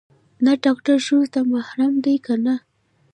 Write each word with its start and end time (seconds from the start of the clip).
نر 0.43 0.57
ډاکتر 0.65 0.97
ښځو 1.05 1.31
ته 1.33 1.39
محرم 1.53 1.93
ديه 2.03 2.19
که 2.25 2.35
نه. 2.45 2.55